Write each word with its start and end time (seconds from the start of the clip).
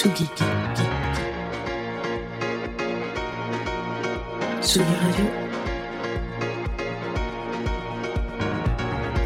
Tsugi. 0.00 0.26
Tsugi 4.62 4.94
Radio. 5.02 5.24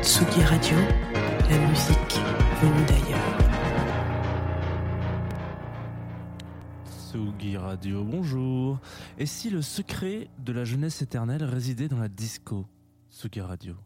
Tsugi 0.02 0.42
Radio, 0.42 0.76
la 1.48 1.58
musique 1.68 2.18
venue 2.60 2.84
d'ailleurs. 2.88 3.38
Tsugi 6.88 7.56
Radio, 7.56 8.02
bonjour. 8.02 8.80
Et 9.16 9.26
si 9.26 9.50
le 9.50 9.62
secret 9.62 10.28
de 10.40 10.52
la 10.52 10.64
jeunesse 10.64 11.02
éternelle 11.02 11.44
résidait 11.44 11.86
dans 11.86 12.00
la 12.00 12.08
disco? 12.08 12.66
Tsugi 13.12 13.40
Radio. 13.42 13.76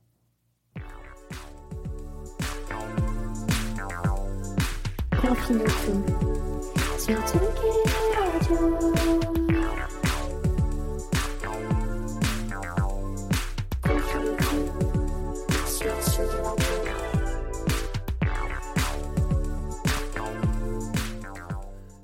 Sur 7.09 7.17
Tsugi 7.27 7.41
Radio. 8.19 8.79
Sur 8.81 9.48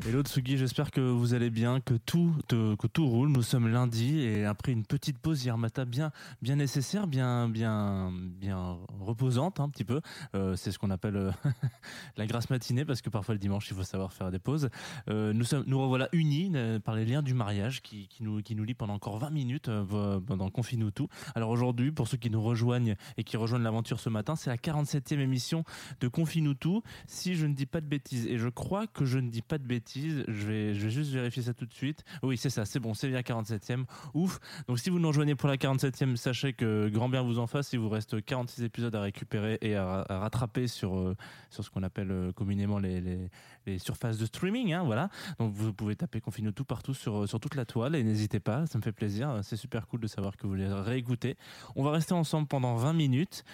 Hello 0.07 0.21
Tsugi, 0.21 0.59
j'espère 0.59 0.91
que 0.91 1.01
vous 1.01 1.33
allez 1.33 1.49
bien, 1.49 1.81
que 1.81 1.95
tout, 1.95 2.37
que 2.49 2.87
tout 2.87 3.07
roule. 3.07 3.31
Nous 3.31 3.41
sommes 3.41 3.69
lundi 3.69 4.21
et 4.21 4.45
après 4.45 4.71
une 4.71 4.85
petite 4.85 5.17
pause 5.17 5.43
hier 5.43 5.57
matin 5.57 5.87
bien, 5.87 6.13
bien 6.43 6.57
nécessaire, 6.57 7.07
bien, 7.07 7.49
bien, 7.49 8.13
bien 8.13 8.77
reposante 9.01 9.61
un 9.61 9.71
petit 9.71 9.85
peu. 9.85 10.03
Euh, 10.35 10.57
c'est 10.57 10.73
ce 10.73 10.79
qu'on 10.79 10.91
appelle 10.91 11.17
euh, 11.17 11.31
la 12.19 12.27
grasse 12.27 12.51
matinée 12.51 12.85
parce 12.85 13.01
que 13.01 13.09
parfois 13.09 13.35
le 13.35 13.39
dimanche 13.39 13.71
il 13.71 13.77
faut 13.77 13.83
savoir 13.83 14.13
faire 14.13 14.31
des 14.31 14.39
pauses. 14.39 14.69
Euh, 15.09 15.33
nous 15.33 15.45
sommes, 15.45 15.65
nous 15.67 15.81
revoilà 15.81 16.11
unis 16.13 16.53
par 16.85 16.97
les 16.97 17.07
liens 17.07 17.23
du 17.23 17.33
mariage 17.33 17.81
qui, 17.81 18.07
qui 18.09 18.25
nous, 18.25 18.43
qui 18.43 18.55
nous 18.55 18.65
lient 18.65 18.75
pendant 18.75 18.95
encore 18.95 19.17
20 19.17 19.31
minutes 19.31 19.71
pendant 20.27 20.51
Confine-nous 20.51 20.91
tout. 20.91 21.09
Alors 21.35 21.49
aujourd'hui, 21.49 21.93
pour 21.93 22.09
ceux 22.09 22.19
qui 22.19 22.29
nous 22.29 22.43
rejoignent 22.43 22.95
et 23.17 23.25
qui 23.25 23.39
rejoignent 23.39 23.65
l'aventure 23.65 24.01
ce 24.01 24.11
matin, 24.11 24.37
c'est 24.37 24.51
la 24.51 24.59
47e 24.59 25.19
émission 25.19 25.65
de 26.01 26.09
Confine-nous 26.09 26.53
tout. 26.53 26.83
Si 27.07 27.37
je 27.37 27.47
ne 27.47 27.55
dis 27.55 27.65
pas 27.65 27.81
de 27.81 27.87
bêtises, 27.87 28.27
et 28.27 28.37
je 28.37 28.51
crois 28.51 28.87
que 28.87 29.07
je 29.07 29.19
ne 29.19 29.31
dis 29.31 29.41
pas 29.41 29.57
de 29.57 29.65
bêtises, 29.65 29.95
je 30.11 30.47
vais, 30.47 30.75
je 30.75 30.85
vais 30.85 30.91
juste 30.91 31.13
vérifier 31.13 31.43
ça 31.43 31.55
tout 31.55 31.67
de 31.67 31.73
suite. 31.73 32.05
Oui, 32.23 32.37
c'est 32.37 32.51
ça, 32.51 32.65
c'est 32.65 32.81
bon, 32.81 32.95
c'est 32.95 33.09
bien 33.09 33.21
47e. 33.21 33.85
Ouf. 34.15 34.39
Donc 34.69 34.79
si 34.79 34.91
vous 34.91 34.99
nous 34.99 35.09
rejoignez 35.09 35.35
pour 35.35 35.49
la 35.49 35.57
47e, 35.57 36.17
sachez 36.17 36.53
que 36.53 36.89
grand 36.89 37.09
bien 37.09 37.23
vous 37.23 37.39
en 37.39 37.47
fasse. 37.47 37.73
Il 37.73 37.79
vous 37.79 37.89
reste 37.89 38.25
46 38.25 38.63
épisodes 38.63 38.95
à 38.95 39.01
récupérer 39.01 39.59
et 39.61 39.77
à, 39.77 40.05
rattraper 40.09 40.67
sur, 40.67 40.97
euh, 40.97 41.17
sur 41.51 41.65
ce 41.65 41.71
qu'on 41.71 41.83
appelle 41.83 42.11
euh, 42.11 42.33
communément 42.33 42.79
les, 42.79 43.01
les, 43.67 43.79
surfaces 43.79 44.19
de 44.19 44.27
streaming. 44.27 44.73
hein, 44.73 44.83
voilà. 44.85 45.09
Donc 45.39 45.53
vous 45.55 45.73
pouvez 45.73 45.97
taper 45.97 46.21
Confine 46.21 46.53
tout 46.53 46.65
partout 46.65 46.95
sur, 46.95 47.29
sur 47.29 47.41
toute 47.41 47.55
la 47.55 47.65
toile 47.65 47.95
et 47.95 48.03
n'hésitez 48.03 48.41
pas, 48.41 48.67
ça 48.67 48.79
me 48.79 48.83
fait 48.83 48.93
plaisir. 48.93 49.41
C'est 49.43 49.57
super 49.57 49.87
cool 49.87 50.01
de 50.01 50.07
savoir 50.07 50.37
que 50.37 50.47
vous 50.47 50.55
les 50.55 50.73
réécoutez. 50.73 51.37
On 51.77 51.83
va 51.83 51.91
rester 51.91 52.15
ensemble 52.15 52.47
pendant 52.47 52.77
20 52.77 52.93
minutes 52.93 53.45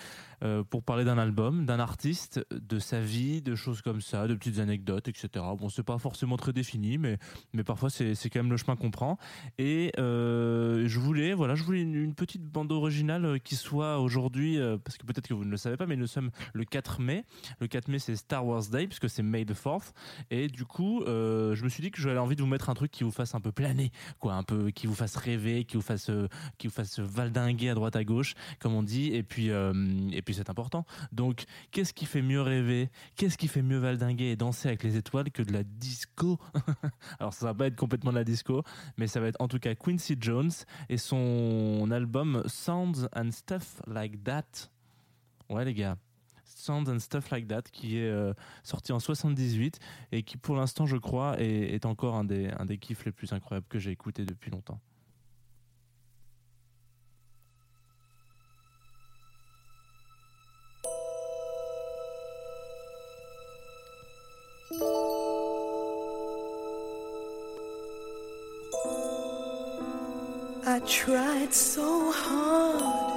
euh, 0.42 0.64
pour 0.64 0.82
parler 0.82 1.04
d'un 1.04 1.18
album, 1.18 1.66
d'un 1.66 1.80
artiste, 1.80 2.40
de 2.50 2.78
sa 2.78 3.00
vie, 3.00 3.42
de 3.42 3.54
choses 3.54 3.82
comme 3.82 4.00
ça, 4.00 4.26
de 4.26 4.34
petites 4.34 4.58
anecdotes, 4.58 5.06
etc. 5.08 5.28
Bon, 5.58 5.68
c'est 5.68 5.82
pas 5.82 5.98
forcément 5.98 6.29
très 6.36 6.52
défini, 6.52 6.98
mais, 6.98 7.18
mais 7.52 7.64
parfois 7.64 7.90
c'est 7.90 8.14
quand 8.30 8.40
même 8.40 8.50
le 8.50 8.56
chemin 8.56 8.76
qu'on 8.76 8.90
prend. 8.90 9.18
Et 9.58 9.92
euh, 9.98 10.84
je 10.86 10.98
voulais, 10.98 11.34
voilà, 11.34 11.54
je 11.54 11.62
voulais 11.62 11.82
une, 11.82 12.14
petite 12.14 12.42
bande 12.42 12.72
originale 12.72 13.24
euh, 13.24 13.38
qui 13.38 13.56
soit 13.56 13.98
aujourd'hui, 13.98 14.58
euh, 14.58 14.76
parce 14.78 14.98
que 14.98 15.06
peut-être 15.06 15.28
que 15.28 15.34
vous 15.34 15.44
ne 15.44 15.50
le 15.50 15.56
savez 15.56 15.76
pas, 15.76 15.86
mais 15.86 15.96
nous 15.96 16.06
sommes 16.06 16.30
le 16.52 16.64
4 16.64 17.00
mai. 17.00 17.24
Le 17.60 17.66
4 17.66 17.88
mai, 17.88 17.98
c'est 17.98 18.16
Star 18.16 18.46
Wars 18.46 18.66
Day, 18.66 18.86
puisque 18.86 19.08
c'est 19.08 19.22
May 19.22 19.44
the 19.44 19.54
4th. 19.54 19.92
Et 20.30 20.48
du 20.48 20.64
coup, 20.64 21.02
je 21.06 21.62
me 21.62 21.68
suis 21.68 21.82
dit 21.82 21.90
que 21.90 22.00
j'avais 22.00 22.18
envie 22.18 22.36
de 22.36 22.42
vous 22.42 22.48
mettre 22.48 22.70
un 22.70 22.74
truc 22.74 22.90
qui 22.90 23.04
vous 23.04 23.10
fasse 23.10 23.34
un 23.34 23.40
peu 23.40 23.52
planer, 23.52 23.90
quoi, 24.18 24.34
un 24.34 24.42
peu, 24.42 24.70
qui 24.70 24.86
vous 24.86 24.94
fasse 24.94 25.16
rêver, 25.16 25.64
qui 25.64 25.76
vous 25.76 25.82
fasse, 25.82 26.10
qui 26.58 26.66
vous 26.66 26.72
fasse 26.72 26.98
valdinguer 26.98 27.70
à 27.70 27.74
droite 27.74 27.96
à 27.96 28.04
gauche, 28.04 28.34
comme 28.58 28.74
on 28.74 28.82
dit. 28.82 29.14
Et 29.14 29.22
puis, 29.22 29.48
et 29.48 30.22
puis 30.22 30.34
c'est 30.34 30.50
important. 30.50 30.84
Donc, 31.12 31.44
qu'est-ce 31.70 31.92
qui 31.92 32.06
fait 32.06 32.22
mieux 32.22 32.42
rêver? 32.42 32.90
Qu'est-ce 33.16 33.38
qui 33.38 33.48
fait 33.48 33.62
mieux 33.62 33.78
valdinguer 33.78 34.30
et 34.30 34.36
danser 34.36 34.68
avec 34.68 34.82
les 34.82 34.96
étoiles 34.96 35.30
que 35.30 35.42
de 35.42 35.52
la 35.52 35.62
disco? 35.64 36.19
Alors, 37.18 37.32
ça 37.32 37.46
va 37.46 37.54
pas 37.54 37.66
être 37.66 37.76
complètement 37.76 38.10
de 38.10 38.16
la 38.16 38.24
disco, 38.24 38.62
mais 38.96 39.06
ça 39.06 39.20
va 39.20 39.28
être 39.28 39.40
en 39.40 39.48
tout 39.48 39.58
cas 39.58 39.74
Quincy 39.74 40.16
Jones 40.20 40.50
et 40.88 40.98
son 40.98 41.88
album 41.90 42.42
Sounds 42.46 43.08
and 43.14 43.30
Stuff 43.30 43.82
Like 43.86 44.22
That. 44.24 44.68
Ouais, 45.48 45.64
les 45.64 45.74
gars. 45.74 45.96
Sounds 46.44 46.90
and 46.90 46.98
Stuff 46.98 47.30
Like 47.30 47.48
That, 47.48 47.62
qui 47.72 47.98
est 47.98 48.10
euh, 48.10 48.34
sorti 48.62 48.92
en 48.92 49.00
78 49.00 49.78
et 50.12 50.22
qui, 50.22 50.36
pour 50.36 50.56
l'instant, 50.56 50.86
je 50.86 50.96
crois, 50.96 51.40
est, 51.40 51.86
encore 51.86 52.14
un 52.14 52.24
des, 52.24 52.50
un 52.58 52.66
des 52.66 52.78
kiffs 52.78 53.04
les 53.04 53.12
plus 53.12 53.32
incroyables 53.32 53.66
que 53.68 53.78
j'ai 53.78 53.90
écouté 53.90 54.24
depuis 54.24 54.50
longtemps. 54.50 54.80
I 70.72 70.78
tried 70.86 71.52
so 71.52 72.12
hard 72.12 73.10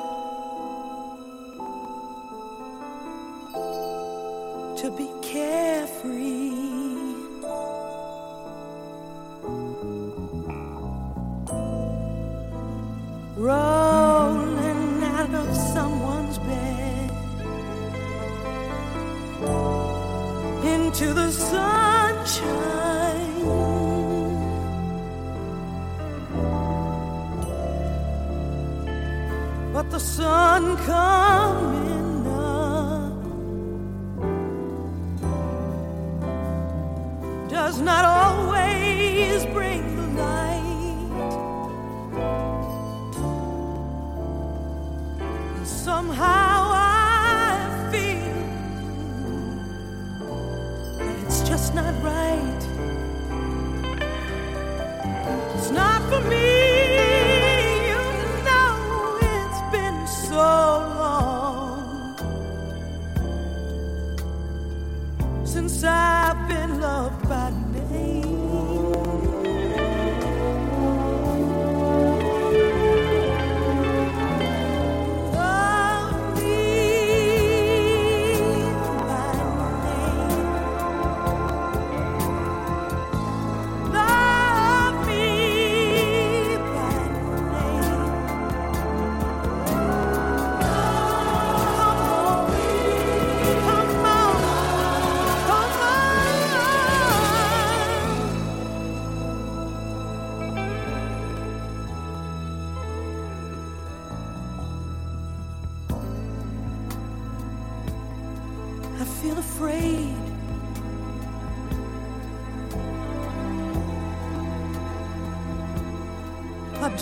to 4.79 4.89
be 4.97 5.07
carefree. 5.21 6.49
Rolling 13.37 15.03
out 15.03 15.35
of 15.35 15.55
someone's 15.55 16.39
bed 16.39 17.11
into 20.65 21.13
the 21.13 21.29
sunshine. 21.31 21.82
The 29.93 29.99
sun 29.99 30.75
coming 30.77 32.25
up 32.25 33.13
does 37.47 37.79
not 37.79 38.03
always 38.03 39.45
bring 39.53 39.83
the 39.95 40.07
light. 40.19 41.11
And 45.57 45.67
somehow 45.67 46.42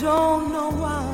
don't 0.01 0.51
know 0.51 0.71
why. 0.71 1.05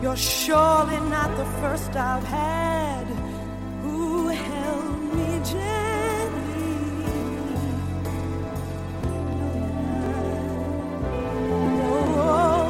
You're 0.00 0.16
surely 0.16 0.98
not 1.10 1.36
the 1.36 1.44
first 1.60 1.94
I've 1.94 2.24
had 2.24 3.06
who 3.82 4.28
held 4.28 5.14
me 5.14 5.30
gently. 5.52 6.74
No, 11.80 12.64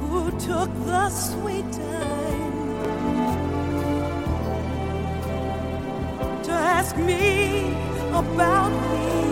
who 0.00 0.30
took 0.40 0.70
the 0.86 1.08
sweet 1.10 1.70
time 1.72 2.23
ask 6.78 6.96
me 6.96 7.68
about 8.12 8.72
me. 8.90 9.23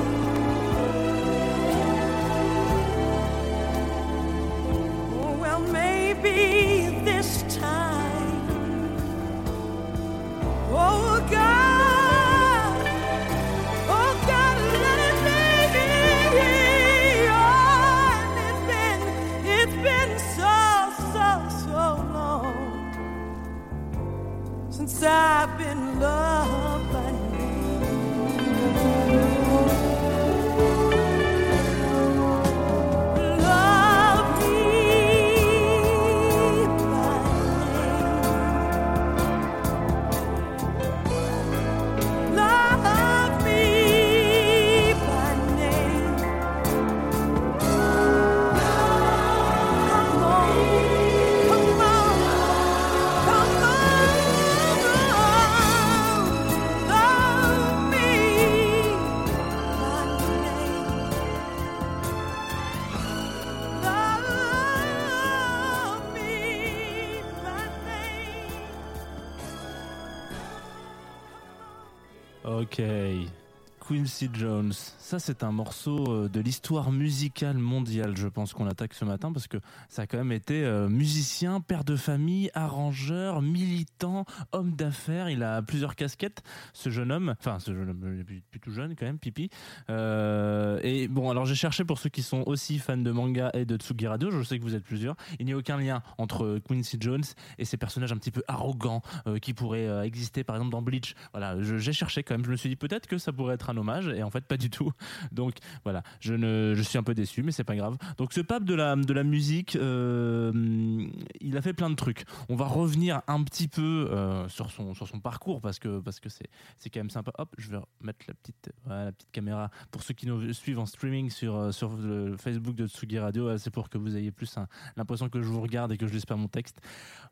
Quincy 74.03 74.31
Jones, 74.33 74.73
ça 74.73 75.21
c'est 75.21 75.45
un 75.45 75.53
morceau 75.53 76.13
euh, 76.13 76.29
de 76.29 76.41
l'histoire 76.41 76.91
musicale 76.91 77.57
mondiale, 77.57 78.17
je 78.17 78.27
pense 78.27 78.53
qu'on 78.53 78.67
attaque 78.67 78.95
ce 78.95 79.05
matin 79.05 79.33
parce 79.33 79.47
que 79.47 79.59
ça 79.89 80.03
a 80.03 80.07
quand 80.09 80.19
même 80.19 80.33
été 80.33 80.65
euh, 80.65 80.89
musicien, 80.89 81.61
père 81.61 81.85
de 81.85 81.95
famille, 81.95 82.51
arrangeur, 82.55 83.43
militant, 83.43 84.25
homme 84.51 84.73
d'affaires. 84.73 85.31
Il 85.31 85.45
a 85.45 85.63
plusieurs 85.63 85.95
casquettes, 85.95 86.43
ce 86.73 86.91
jeune 86.91 87.13
homme. 87.13 87.37
Enfin, 87.39 87.61
ce 87.61 87.73
jeune 87.73 87.91
homme, 87.91 88.25
plus 88.51 88.59
tout 88.59 88.73
jeune 88.73 88.97
quand 88.97 89.07
même, 89.07 89.21
Pipi. 89.21 89.51
Euh, 89.89 90.52
et 90.82 91.08
bon, 91.08 91.31
alors 91.31 91.46
j'ai 91.46 91.55
cherché 91.55 91.84
pour 91.84 91.99
ceux 91.99 92.08
qui 92.08 92.23
sont 92.23 92.43
aussi 92.46 92.79
fans 92.79 92.96
de 92.96 93.11
manga 93.11 93.50
et 93.55 93.64
de 93.64 93.76
Tsugi 93.76 94.06
Radio, 94.06 94.31
je 94.31 94.43
sais 94.43 94.58
que 94.58 94.64
vous 94.64 94.75
êtes 94.75 94.84
plusieurs. 94.84 95.17
Il 95.38 95.46
n'y 95.46 95.52
a 95.52 95.56
aucun 95.56 95.76
lien 95.76 96.02
entre 96.19 96.58
Quincy 96.67 96.96
Jones 97.00 97.25
et 97.58 97.64
ces 97.64 97.76
personnages 97.76 98.12
un 98.12 98.17
petit 98.17 98.31
peu 98.31 98.43
arrogants 98.49 99.02
euh, 99.26 99.38
qui 99.38 99.55
pourraient 99.55 99.87
euh, 99.87 100.02
exister 100.02 100.44
par 100.44 100.56
exemple 100.56 100.73
dans 100.73 100.82
Bleach. 100.82 101.14
Voilà, 101.32 101.61
j'ai 101.62 101.93
cherché 101.93 102.23
quand 102.23 102.34
même. 102.34 102.44
Je 102.44 102.50
me 102.50 102.56
suis 102.56 102.69
dit 102.69 102.76
peut-être 102.76 103.06
que 103.06 103.19
ça 103.19 103.32
pourrait 103.32 103.55
être 103.55 103.70
un 103.70 103.76
hommage 103.76 104.08
et 104.08 104.23
en 104.23 104.31
fait 104.31 104.44
pas 104.44 104.56
du 104.56 104.70
tout. 104.70 104.93
Donc 105.32 105.56
voilà, 105.84 106.02
je 106.20 106.34
ne, 106.34 106.75
je 106.75 106.82
suis 106.82 106.99
un 106.99 107.02
peu 107.02 107.14
déçu, 107.14 107.43
mais 107.43 107.52
c'est 107.52 107.64
pas 107.64 107.76
grave. 107.76 107.96
Donc 108.19 108.32
ce 108.32 108.40
pape 108.40 108.64
de 108.64 108.75
la 108.75 108.96
de 108.96 109.12
la 109.12 109.25
musique, 109.25 109.76
euh, 109.76 111.06
il 111.40 111.56
a 111.56 111.62
fait 111.62 111.73
plein 111.73 111.90
de 111.90 111.94
trucs. 111.94 112.25
On 112.49 112.56
va 112.56 112.67
revenir 112.67 113.23
un 113.26 113.43
petit 113.44 113.69
peu 113.69 114.08
euh, 114.11 114.49
sur 114.49 114.70
son 114.70 114.94
sur 114.94 115.08
son 115.08 115.20
parcours 115.20 115.61
parce 115.61 115.79
que 115.79 116.00
parce 116.00 116.20
que 116.20 116.29
c'est 116.29 116.49
c'est 116.76 116.90
quand 116.90 117.00
même 117.00 117.11
sympa. 117.11 117.32
Hop, 117.38 117.55
je 117.58 117.70
vais 117.70 117.79
mettre 118.00 118.25
la 118.29 118.34
petite 118.34 118.70
la 118.88 119.12
petite 119.12 119.31
caméra 119.32 119.70
pour 119.90 120.02
ceux 120.02 120.14
qui 120.14 120.26
nous 120.26 120.52
suivent 120.52 120.72
en 120.79 120.87
streaming 120.87 121.31
sur 121.31 121.57
euh, 121.57 121.73
sur 121.73 121.91
le 121.97 122.37
Facebook 122.37 122.75
de 122.75 122.87
Tsugi 122.87 123.19
Radio. 123.19 123.49
euh, 123.49 123.59
C'est 123.59 123.71
pour 123.71 123.89
que 123.89 123.99
vous 123.99 124.17
ayez 124.17 124.31
plus 124.31 124.57
l'impression 124.97 125.29
que 125.29 125.43
je 125.43 125.49
vous 125.49 125.61
regarde 125.61 125.93
et 125.93 125.99
que 125.99 126.07
je 126.07 126.13
lis 126.13 126.25
pas 126.27 126.37
mon 126.37 126.49
texte. 126.49 126.81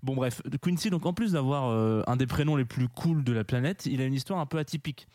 Bon 0.03 0.15
bref, 0.15 0.43
Quincy, 0.63 0.91
donc 0.91 1.07
en 1.07 1.13
plus 1.13 1.33
d'avoir 1.33 1.69
euh, 1.69 2.03
un 2.07 2.17
des 2.17 2.27
prénoms 2.27 2.57
les 2.57 2.65
plus 2.65 2.89
cool 2.89 3.25
de 3.25 3.33
la 3.33 3.45
planète, 3.45 3.87
il 3.87 4.01
a 4.01 4.05
une 4.05 4.15
histoire 4.15 4.39
un 4.41 4.47
peu 4.47 4.59
atypique. 4.59 5.07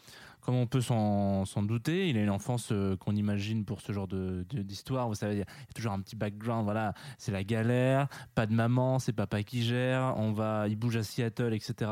Comme 0.45 0.57
on 0.57 0.68
peut 0.68 0.81
s'en 0.81 1.44
douter, 1.63 2.07
il 2.07 2.19
a 2.19 2.21
une 2.21 2.30
enfance 2.30 2.69
euh, 2.71 2.95
qu'on 2.97 3.15
imagine 3.15 3.65
pour 3.65 3.81
ce 3.81 3.92
genre 3.92 4.07
de 4.07 4.45
de- 4.51 4.62
d'histoire. 4.62 5.07
Vous 5.07 5.15
savez, 5.15 5.33
il 5.33 5.39
y, 5.39 5.42
a 5.42 5.45
toujours 5.74 5.92
un 5.92 6.00
petit 6.00 6.15
background. 6.15 6.65
Voilà, 6.65 6.94
c'est 7.18 7.31
la 7.31 7.44
galère, 7.44 8.07
pas 8.36 8.45
de 8.45 8.53
maman, 8.53 9.00
c'est 9.00 9.12
papa 9.12 9.42
qui 9.42 9.63
gère. 9.63 10.13
On 10.18 10.33
va, 10.33 10.68
il 10.68 10.75
bouge 10.75 10.97
à 10.97 11.03
Seattle, 11.03 11.51
etc. 11.56 11.89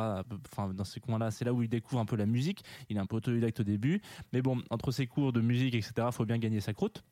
Enfin, 0.51 0.71
dans 0.71 0.83
ces 0.83 0.99
coins-là, 0.99 1.31
c'est 1.31 1.45
là 1.45 1.51
où 1.51 1.63
il 1.63 1.67
découvre 1.67 1.99
un 1.99 2.05
peu 2.05 2.15
la 2.15 2.27
musique. 2.27 2.63
Il 2.89 2.97
est 2.97 2.99
un 2.99 3.07
peu 3.07 3.15
autodidacte 3.15 3.59
au 3.61 3.63
début, 3.63 4.03
mais 4.33 4.43
bon, 4.43 4.61
entre 4.69 4.91
ses 4.91 5.07
cours 5.07 5.33
de 5.33 5.41
musique, 5.41 5.73
etc., 5.73 6.09
faut 6.11 6.25
bien 6.25 6.37
gagner 6.37 6.59
sa 6.59 6.73
croûte. 6.73 7.03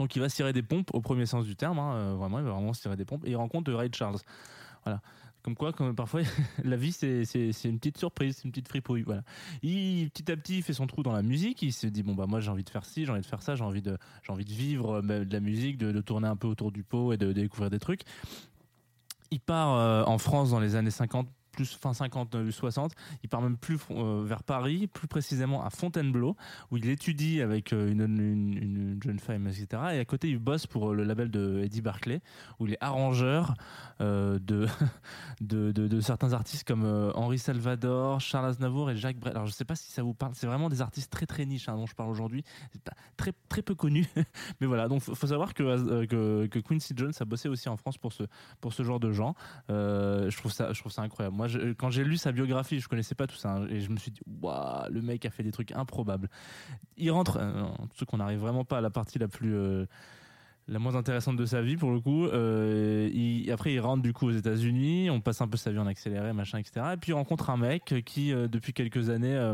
Donc 0.00 0.16
il 0.16 0.18
va 0.18 0.28
se 0.28 0.34
tirer 0.34 0.52
des 0.52 0.62
pompes 0.64 0.90
au 0.92 1.00
premier 1.00 1.26
sens 1.26 1.44
du 1.44 1.54
terme, 1.54 1.78
hein, 1.78 1.92
euh, 1.94 2.14
vraiment, 2.14 2.40
il 2.40 2.44
va 2.44 2.50
vraiment 2.50 2.72
se 2.72 2.80
tirer 2.82 2.96
des 2.96 3.04
pompes. 3.04 3.22
Il 3.28 3.36
rencontre 3.36 3.72
Ray 3.72 3.90
Charles. 3.94 4.18
Voilà. 4.84 5.00
Comme 5.48 5.56
quoi, 5.56 5.72
comme 5.72 5.94
parfois, 5.94 6.20
la 6.62 6.76
vie, 6.76 6.92
c'est 6.92 7.24
une 7.64 7.78
petite 7.78 7.96
surprise, 7.96 8.42
une 8.44 8.50
petite 8.50 8.68
fripouille. 8.68 9.00
Voilà. 9.00 9.22
Il, 9.62 10.10
petit 10.10 10.30
à 10.30 10.36
petit, 10.36 10.58
il 10.58 10.62
fait 10.62 10.74
son 10.74 10.86
trou 10.86 11.02
dans 11.02 11.14
la 11.14 11.22
musique. 11.22 11.62
Il 11.62 11.72
se 11.72 11.86
dit 11.86 12.02
bon 12.02 12.14
bah 12.14 12.26
moi 12.26 12.40
j'ai 12.40 12.50
envie 12.50 12.64
de 12.64 12.68
faire 12.68 12.84
ci, 12.84 13.06
j'ai 13.06 13.12
envie 13.12 13.22
de 13.22 13.26
faire 13.26 13.40
ça, 13.40 13.54
j'ai 13.54 13.64
envie 13.64 13.80
de 13.80 13.96
envie 14.28 14.44
de 14.44 14.52
vivre 14.52 14.96
euh, 14.96 15.24
de 15.24 15.32
la 15.32 15.40
musique, 15.40 15.78
de, 15.78 15.98
tourner 16.02 16.28
un 16.28 16.36
peu 16.36 16.48
autour 16.48 16.70
du 16.70 16.82
pot 16.82 17.14
et 17.14 17.16
de, 17.16 17.28
de 17.28 17.32
découvrir 17.32 17.70
des 17.70 17.78
trucs. 17.78 18.02
Il 19.30 19.40
part 19.40 19.74
euh, 19.74 20.04
en 20.04 20.18
France 20.18 20.50
dans 20.50 20.60
les 20.60 20.76
années 20.76 20.90
50 20.90 21.26
plus 21.58 21.74
fin 21.74 21.92
50 21.92 22.36
euh, 22.36 22.50
60 22.52 22.92
il 23.24 23.28
part 23.28 23.42
même 23.42 23.56
plus 23.56 23.78
euh, 23.90 24.22
vers 24.24 24.44
Paris 24.44 24.86
plus 24.86 25.08
précisément 25.08 25.64
à 25.64 25.70
Fontainebleau 25.70 26.36
où 26.70 26.76
il 26.76 26.88
étudie 26.88 27.40
avec 27.42 27.72
euh, 27.72 27.90
une, 27.90 28.02
une- 28.02 28.56
une 28.94 29.00
jeune 29.02 29.18
femme 29.18 29.48
etc 29.48 29.66
et 29.94 29.98
à 29.98 30.04
côté 30.04 30.28
il 30.28 30.38
bosse 30.38 30.68
pour 30.68 30.90
euh, 30.90 30.94
le 30.94 31.02
label 31.02 31.30
de 31.32 31.62
Eddie 31.64 31.80
Barclay 31.82 32.20
où 32.60 32.66
il 32.68 32.74
est 32.74 32.78
arrangeur 32.80 33.54
euh, 34.00 34.38
de, 35.40 36.00
certains 36.00 36.32
artistes 36.32 36.66
comme 36.66 36.84
euh, 36.84 37.10
Henri 37.14 37.38
Salvador, 37.40 38.20
Charles 38.20 38.46
Aznavour 38.46 38.90
et 38.90 38.96
Jacques 38.96 39.18
Brel. 39.18 39.34
Alors 39.34 39.46
je 39.46 39.52
sais 39.52 39.64
pas 39.64 39.74
si 39.74 39.90
ça 39.90 40.02
vous 40.04 40.14
parle, 40.14 40.32
c'est 40.36 40.46
vraiment 40.46 40.68
des 40.68 40.80
artistes 40.80 41.10
très 41.10 41.26
très 41.26 41.44
niches 41.44 41.68
hein, 41.68 41.74
dont 41.76 41.86
je 41.86 41.94
parle 41.96 42.10
aujourd'hui, 42.10 42.44
très 43.16 43.32
très 43.48 43.62
peu 43.62 43.74
connus. 43.74 44.06
Mais 44.60 44.66
voilà, 44.68 44.86
donc 44.86 45.02
faut, 45.02 45.14
faut 45.16 45.26
savoir 45.26 45.54
que, 45.54 45.64
euh, 45.64 46.06
que 46.46 46.58
Quincy 46.60 46.94
Jones 46.96 47.12
a 47.18 47.24
bossé 47.24 47.48
aussi 47.48 47.68
en 47.68 47.76
France 47.76 47.98
pour 47.98 48.12
ce 48.72 48.82
genre 48.84 49.00
de 49.00 49.10
gens. 49.10 49.34
Euh, 49.70 50.30
je 50.30 50.36
trouve 50.36 50.52
ça 50.52 50.72
je 50.72 50.78
trouve 50.80 50.92
ça 50.92 51.02
incroyable. 51.02 51.36
Moi 51.36 51.47
quand 51.78 51.90
j'ai 51.90 52.04
lu 52.04 52.16
sa 52.16 52.32
biographie, 52.32 52.80
je 52.80 52.88
connaissais 52.88 53.14
pas 53.14 53.26
tout 53.26 53.36
ça 53.36 53.56
hein, 53.56 53.66
et 53.68 53.80
je 53.80 53.90
me 53.90 53.96
suis 53.96 54.10
dit 54.10 54.20
waouh, 54.42 54.90
le 54.90 55.02
mec 55.02 55.24
a 55.26 55.30
fait 55.30 55.42
des 55.42 55.52
trucs 55.52 55.72
improbables. 55.72 56.28
Il 56.96 57.10
rentre, 57.10 57.38
euh, 57.40 58.04
qu'on 58.06 58.18
n'arrive 58.18 58.38
vraiment 58.38 58.64
pas 58.64 58.78
à 58.78 58.80
la 58.80 58.90
partie 58.90 59.18
la 59.18 59.28
plus 59.28 59.54
euh, 59.54 59.86
la 60.68 60.78
moins 60.78 60.94
intéressante 60.94 61.36
de 61.36 61.46
sa 61.46 61.62
vie 61.62 61.76
pour 61.76 61.90
le 61.90 62.00
coup. 62.00 62.26
Euh, 62.26 63.08
après, 63.52 63.72
il 63.72 63.80
rentre 63.80 64.02
du 64.02 64.12
coup 64.12 64.26
aux 64.26 64.32
États-Unis. 64.32 65.10
On 65.10 65.20
passe 65.20 65.40
un 65.40 65.48
peu 65.48 65.56
sa 65.56 65.72
vie 65.72 65.78
en 65.78 65.86
accéléré, 65.86 66.32
machin, 66.32 66.58
etc. 66.58 66.86
Et 66.94 66.96
puis 66.96 67.10
il 67.10 67.14
rencontre 67.14 67.50
un 67.50 67.56
mec 67.56 67.94
qui, 68.04 68.32
euh, 68.32 68.48
depuis 68.48 68.72
quelques 68.72 69.08
années, 69.08 69.52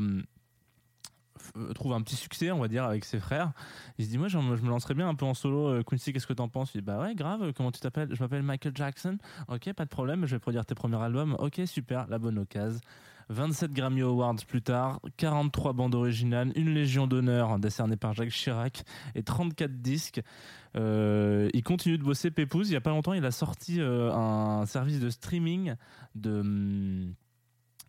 trouve 1.75 1.93
un 1.93 2.03
petit 2.03 2.17
succès, 2.17 2.51
on 2.51 2.61
va 2.61 2.69
dire, 2.69 2.85
avec 2.85 3.05
ses 3.05 3.19
frères. 3.19 3.53
Il 3.99 4.05
se 4.05 4.11
dit, 4.11 4.19
moi, 4.19 4.29
je, 4.29 4.39
me 4.39 4.69
lancerais 4.69 4.95
bien 4.95 5.09
un 5.09 5.15
peu 5.15 5.25
en 5.25 5.35
solo. 5.35 5.69
Euh, 5.69 5.83
Quincy, 5.83 6.13
qu'est-ce 6.13 6.27
que 6.27 6.33
t'en 6.33 6.49
penses? 6.49 6.75
Il 6.75 6.81
dit, 6.81 6.85
bah 6.85 7.01
ouais, 7.01 7.15
grave. 7.15 7.53
Comment 7.57 7.73
tu 7.73 7.81
t'appelles? 7.81 8.09
Je 8.13 8.23
m'appelle 8.23 8.43
Michael 8.43 8.73
Jackson. 8.75 9.19
Ok, 9.49 9.73
pas 9.73 9.85
de 9.85 9.91
problème. 9.91 10.27
Je 10.27 10.37
vais 10.37 10.41
produire 10.41 10.65
tes 10.65 10.75
premiers 10.75 11.03
albums. 11.03 11.37
Ok, 11.39 11.61
super. 11.67 12.07
La 12.09 12.19
bonne 12.19 12.39
occasion. 12.39 12.81
27 13.31 13.73
Grammy 13.73 14.03
Awards 14.03 14.37
plus 14.47 14.63
tard, 14.63 15.01
43 15.17 15.73
bandes 15.73 15.95
originales, 15.95 16.53
une 16.57 16.75
Légion 16.75 17.07
d'honneur 17.07 17.59
décernée 17.59 17.97
par 17.97 18.13
Jacques 18.13 18.31
Chirac 18.31 18.85
et 19.15 19.23
34 19.23 19.81
disques. 19.81 20.21
Euh, 20.77 21.49
il 21.55 21.63
continue 21.63 21.99
de 21.99 22.03
bosser 22.03 22.31
Pépouze. 22.31 22.69
Il 22.69 22.75
y 22.75 22.77
a 22.77 22.81
pas 22.81 22.91
longtemps, 22.91 23.13
il 23.13 23.25
a 23.25 23.31
sorti 23.31 23.81
euh, 23.81 24.13
un 24.13 24.67
service 24.67 25.01
de 25.01 25.09
streaming 25.09 25.75
de 26.15 26.41
hum, 26.41 27.15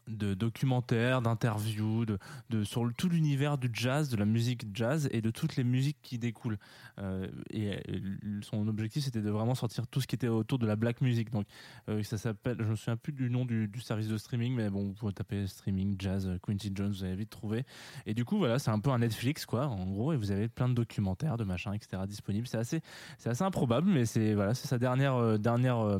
de 0.07 0.33
documentaires, 0.33 1.21
d'interviews, 1.21 2.05
de, 2.05 2.63
sur 2.63 2.87
tout 2.97 3.09
l'univers 3.09 3.57
du 3.57 3.69
jazz, 3.73 4.09
de 4.09 4.17
la 4.17 4.25
musique 4.25 4.65
jazz 4.73 5.09
et 5.11 5.21
de 5.21 5.31
toutes 5.31 5.55
les 5.55 5.63
musiques 5.63 5.97
qui 6.01 6.17
découlent. 6.17 6.59
Euh, 6.99 7.27
et 7.49 7.71
euh, 7.71 8.39
son 8.41 8.67
objectif, 8.67 9.03
c'était 9.03 9.21
de 9.21 9.29
vraiment 9.29 9.55
sortir 9.55 9.87
tout 9.87 10.01
ce 10.01 10.07
qui 10.07 10.15
était 10.15 10.27
autour 10.27 10.59
de 10.59 10.67
la 10.67 10.75
black 10.75 11.01
music. 11.01 11.31
Donc, 11.31 11.45
euh, 11.89 12.03
ça 12.03 12.17
s'appelle, 12.17 12.57
je 12.59 12.65
me 12.65 12.75
souviens 12.75 12.97
plus 12.97 13.13
du 13.13 13.29
nom 13.29 13.45
du, 13.45 13.69
service 13.81 14.07
de 14.07 14.17
streaming, 14.17 14.53
mais 14.53 14.69
bon, 14.69 14.87
vous 14.87 14.93
pouvez 14.93 15.13
taper 15.13 15.47
streaming 15.47 15.95
jazz 15.99 16.27
euh, 16.27 16.37
Quincy 16.41 16.71
Jones, 16.73 16.91
vous 16.91 17.03
allez 17.03 17.15
vite 17.15 17.29
trouver. 17.29 17.65
Et 18.05 18.13
du 18.13 18.25
coup, 18.25 18.37
voilà, 18.37 18.59
c'est 18.59 18.71
un 18.71 18.79
peu 18.79 18.91
un 18.91 18.99
Netflix, 18.99 19.45
quoi, 19.45 19.67
en 19.67 19.85
gros, 19.85 20.13
et 20.13 20.17
vous 20.17 20.31
avez 20.31 20.47
plein 20.47 20.69
de 20.69 20.73
documentaires, 20.73 21.37
de 21.37 21.43
machins, 21.43 21.73
etc. 21.73 22.03
disponibles. 22.07 22.47
C'est 22.47 22.57
assez, 22.57 22.81
c'est 23.17 23.29
assez 23.29 23.43
improbable, 23.43 23.89
mais 23.89 24.05
c'est 24.05 24.33
voilà, 24.33 24.53
c'est 24.53 24.67
sa 24.67 24.77
dernière, 24.77 25.39
dernière, 25.39 25.97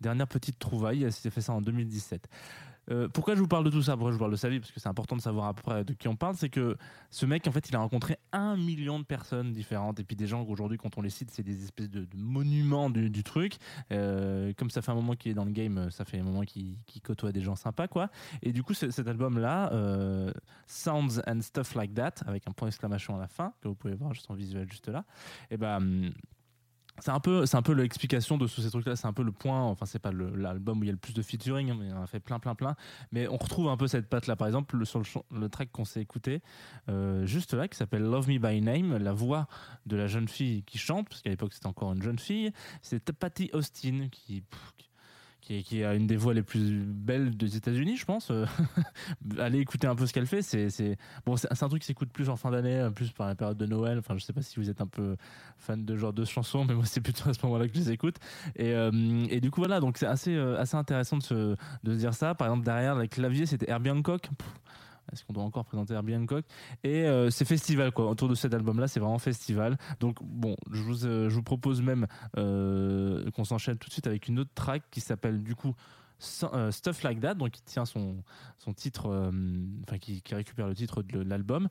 dernière 0.00 0.26
petite 0.26 0.58
trouvaille. 0.58 1.04
Elle 1.04 1.12
s'était 1.12 1.30
fait 1.30 1.40
ça 1.40 1.52
en 1.52 1.60
2017. 1.60 2.28
Euh, 2.90 3.08
pourquoi 3.08 3.34
je 3.34 3.40
vous 3.40 3.48
parle 3.48 3.64
de 3.64 3.70
tout 3.70 3.82
ça? 3.82 3.92
Pourquoi 3.92 4.10
je 4.10 4.14
vous 4.14 4.20
parle 4.20 4.32
de 4.32 4.36
sa 4.36 4.48
vie? 4.48 4.60
Parce 4.60 4.72
que 4.72 4.80
c'est 4.80 4.88
important 4.88 5.16
de 5.16 5.20
savoir 5.20 5.54
à 5.66 5.84
de 5.84 5.92
qui 5.92 6.08
on 6.08 6.16
parle. 6.16 6.34
C'est 6.36 6.48
que 6.48 6.76
ce 7.10 7.26
mec, 7.26 7.46
en 7.46 7.52
fait, 7.52 7.68
il 7.68 7.76
a 7.76 7.78
rencontré 7.78 8.18
un 8.32 8.56
million 8.56 8.98
de 8.98 9.04
personnes 9.04 9.52
différentes. 9.52 10.00
Et 10.00 10.04
puis 10.04 10.16
des 10.16 10.26
gens 10.26 10.44
qu'aujourd'hui, 10.44 10.78
quand 10.78 10.98
on 10.98 11.02
les 11.02 11.10
cite, 11.10 11.30
c'est 11.30 11.42
des 11.42 11.64
espèces 11.64 11.90
de, 11.90 12.06
monuments 12.14 12.90
du, 12.90 13.22
truc. 13.22 13.56
Euh, 13.92 14.52
comme 14.56 14.70
ça 14.70 14.82
fait 14.82 14.90
un 14.90 14.96
moment 14.96 15.14
qu'il 15.14 15.30
est 15.30 15.34
dans 15.34 15.44
le 15.44 15.52
game, 15.52 15.90
ça 15.90 16.04
fait 16.04 16.18
un 16.18 16.24
moment 16.24 16.42
qu'il 16.42 16.78
côtoie 17.02 17.32
des 17.32 17.42
gens 17.42 17.56
sympas, 17.56 17.88
quoi. 17.88 18.10
Et 18.42 18.52
du 18.52 18.62
coup, 18.62 18.74
ce- 18.74 18.90
cet 18.90 19.06
album-là, 19.08 19.72
euh, 19.72 20.32
Sounds 20.66 21.20
and 21.26 21.40
Stuff 21.42 21.74
Like 21.74 21.94
That, 21.94 22.14
avec 22.26 22.48
un 22.48 22.52
point 22.52 22.68
d'exclamation 22.68 23.16
à 23.16 23.20
la 23.20 23.28
fin, 23.28 23.52
que 23.60 23.68
vous 23.68 23.74
pouvez 23.74 23.94
voir 23.94 24.14
juste 24.14 24.30
en 24.30 24.34
visuel 24.34 24.68
juste 24.70 24.88
là, 24.88 25.04
et 25.50 25.56
ben. 25.56 25.76
hum, 25.76 26.12
c'est 27.00 27.10
un 27.10 27.20
peu, 27.20 27.46
c'est 27.46 27.56
un 27.56 27.62
peu 27.62 27.72
l'explication 27.72 28.38
de 28.38 28.46
tous 28.46 28.60
ces 28.62 28.70
trucs-là. 28.70 28.96
C'est 28.96 29.06
un 29.06 29.12
peu 29.12 29.22
le 29.22 29.32
point. 29.32 29.62
Enfin, 29.62 29.86
c'est 29.86 29.98
pas 29.98 30.12
l'album 30.12 30.80
où 30.80 30.84
il 30.84 30.86
y 30.86 30.90
a 30.90 30.92
le 30.92 30.98
plus 30.98 31.12
de 31.14 31.22
featuring, 31.22 31.70
hein, 31.70 31.76
mais 31.80 31.92
en 31.92 32.02
a 32.02 32.06
fait 32.06 32.20
plein, 32.20 32.38
plein, 32.38 32.54
plein. 32.54 32.76
Mais 33.12 33.26
on 33.28 33.36
retrouve 33.36 33.68
un 33.68 33.76
peu 33.76 33.86
cette 33.88 34.08
patte-là. 34.08 34.36
Par 34.36 34.46
exemple, 34.46 34.76
le- 34.76 34.84
sur 34.84 35.02
le, 35.30 35.48
track 35.48 35.70
qu'on 35.72 35.84
s'est 35.84 36.00
écouté, 36.02 36.42
euh, 36.88 37.24
juste 37.26 37.54
là, 37.54 37.68
qui 37.68 37.76
s'appelle 37.76 38.02
Love 38.02 38.28
Me 38.28 38.38
by 38.38 38.60
Name, 38.60 38.96
la 38.98 39.12
voix 39.12 39.46
de 39.86 39.96
la 39.96 40.06
jeune 40.06 40.28
fille 40.28 40.62
qui 40.64 40.78
chante, 40.78 41.08
parce 41.08 41.22
qu'à 41.22 41.30
l'époque 41.30 41.52
c'était 41.54 41.66
encore 41.66 41.92
une 41.92 42.02
jeune 42.02 42.18
fille, 42.18 42.52
c'est 42.82 43.12
Patty 43.12 43.50
Austin 43.52 44.08
qui. 44.10 44.42
qui- 44.76 44.89
qui, 45.58 45.84
a 45.84 45.94
une 45.94 46.06
des 46.06 46.16
voix 46.16 46.32
les 46.32 46.42
plus 46.42 46.82
belles 46.84 47.36
des 47.36 47.56
États-Unis, 47.56 47.96
je 47.96 48.04
pense. 48.04 48.30
Euh, 48.30 48.46
Allez 49.38 49.58
écouter 49.58 49.86
un 49.86 49.96
peu 49.96 50.06
ce 50.06 50.12
qu'elle 50.12 50.26
fait. 50.26 50.42
C'est 50.42 50.96
bon, 51.26 51.36
c'est 51.36 51.62
un 51.62 51.68
truc 51.68 51.82
qui 51.82 51.86
s'écoute 51.86 52.10
plus 52.12 52.28
en 52.28 52.36
fin 52.36 52.50
d'année, 52.50 52.76
euh, 52.76 52.90
plus 52.90 53.10
par 53.10 53.26
la 53.26 53.34
période 53.34 53.58
de 53.58 53.66
Noël. 53.66 53.98
Enfin, 53.98 54.16
je 54.16 54.24
sais 54.24 54.32
pas 54.32 54.42
si 54.42 54.60
vous 54.60 54.70
êtes 54.70 54.80
un 54.80 54.86
peu 54.86 55.16
fan 55.58 55.84
de 55.84 55.96
genre 55.96 56.12
de 56.12 56.24
chansons, 56.24 56.64
mais 56.64 56.74
moi 56.74 56.84
c'est 56.86 57.00
plutôt 57.00 57.28
à 57.28 57.34
ce 57.34 57.44
moment-là 57.44 57.66
que 57.66 57.74
je 57.74 57.80
les 57.80 57.90
écoute. 57.90 58.16
Et, 58.56 58.72
euh, 58.72 58.90
du 59.40 59.50
coup 59.50 59.60
voilà, 59.60 59.80
donc 59.80 59.98
c'est 59.98 60.06
assez 60.06 60.36
intéressant 60.72 61.18
de 61.18 61.56
se 61.84 61.90
dire 61.90 62.14
ça. 62.14 62.34
Par 62.34 62.48
exemple 62.48 62.64
derrière 62.64 62.96
les 62.96 63.08
claviers, 63.08 63.46
c'était 63.46 63.68
Herbie 63.68 63.90
Hancock. 63.90 64.28
Est-ce 65.12 65.24
qu'on 65.24 65.32
doit 65.32 65.42
encore 65.42 65.64
présenter 65.64 65.94
Herbie 65.94 66.14
Hancock? 66.16 66.44
Et 66.84 67.04
euh, 67.04 67.30
c'est 67.30 67.44
festival 67.44 67.92
quoi. 67.92 68.10
Autour 68.10 68.28
de 68.28 68.34
cet 68.34 68.54
album-là, 68.54 68.88
c'est 68.88 69.00
vraiment 69.00 69.18
festival. 69.18 69.76
Donc 70.00 70.18
bon, 70.22 70.56
je 70.70 70.82
vous 70.82 71.06
euh, 71.06 71.42
propose 71.42 71.82
même 71.82 72.06
euh, 72.36 73.30
qu'on 73.32 73.44
s'enchaîne 73.44 73.78
tout 73.78 73.88
de 73.88 73.92
suite 73.92 74.06
avec 74.06 74.28
une 74.28 74.38
autre 74.38 74.50
track 74.54 74.82
qui 74.90 75.00
s'appelle 75.00 75.42
du 75.42 75.54
coup 75.54 75.74
Stuff 76.18 77.02
Like 77.02 77.20
That, 77.20 77.34
donc 77.34 77.50
qui 77.52 77.62
tient 77.62 77.86
son 77.86 78.22
son 78.58 78.74
titre, 78.74 79.32
enfin 79.86 79.96
qui, 79.98 80.22
récupère 80.30 80.68
le 80.68 80.74
titre 80.74 81.02
de 81.02 81.20
l'album. 81.20 81.68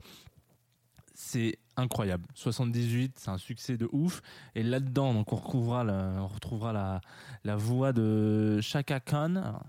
C'est 1.13 1.59
incroyable. 1.75 2.25
78, 2.33 3.19
c'est 3.19 3.29
un 3.29 3.37
succès 3.37 3.77
de 3.77 3.87
ouf. 3.91 4.21
Et 4.55 4.63
là-dedans, 4.63 5.13
donc 5.13 5.31
on 5.33 5.35
retrouvera 5.35 5.83
la, 5.83 6.13
on 6.17 6.27
retrouvera 6.27 6.73
la, 6.73 7.01
la 7.43 7.57
voix 7.57 7.93
de 7.93 8.59
Chaka 8.61 8.99
Khan. 8.99 9.59